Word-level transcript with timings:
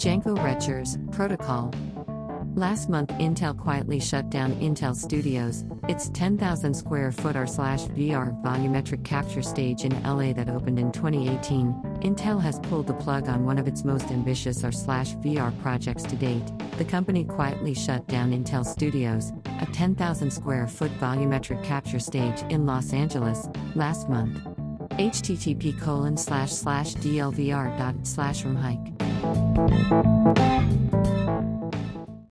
Janko 0.00 0.34
Roettgers's 0.34 0.98
Protocol. 1.12 1.74
Last 2.54 2.88
month, 2.88 3.10
Intel 3.18 3.54
quietly 3.56 4.00
shut 4.00 4.30
down 4.30 4.54
Intel 4.54 4.96
Studios, 4.96 5.66
its 5.90 6.08
10,000 6.08 6.72
square 6.72 7.12
foot 7.12 7.36
AR 7.36 7.44
VR 7.44 8.42
volumetric 8.42 9.04
capture 9.04 9.42
stage 9.42 9.84
in 9.84 10.02
LA 10.02 10.32
that 10.32 10.48
opened 10.48 10.78
in 10.78 10.90
2018. 10.90 11.74
Intel 12.00 12.40
has 12.40 12.58
pulled 12.60 12.86
the 12.86 12.94
plug 12.94 13.28
on 13.28 13.44
one 13.44 13.58
of 13.58 13.68
its 13.68 13.84
most 13.84 14.10
ambitious 14.10 14.64
AR 14.64 14.70
VR 14.70 15.60
projects 15.60 16.04
to 16.04 16.16
date. 16.16 16.50
The 16.78 16.84
company 16.86 17.22
quietly 17.22 17.74
shut 17.74 18.08
down 18.08 18.32
Intel 18.32 18.64
Studios, 18.64 19.34
a 19.60 19.66
10,000 19.66 20.30
square 20.30 20.66
foot 20.66 20.92
volumetric 20.98 21.62
capture 21.62 22.00
stage 22.00 22.40
in 22.48 22.64
Los 22.64 22.94
Angeles, 22.94 23.50
last 23.74 24.08
month. 24.08 24.40
http 24.92 25.78
colon 25.78 26.16
slash 26.16 26.50
slash 26.50 26.94
dlvr 26.94 27.76
dot 27.76 27.94
slash 28.06 28.40
from 28.42 28.56
hike 28.56 28.99
Thank 29.22 30.64
you. 30.64 30.69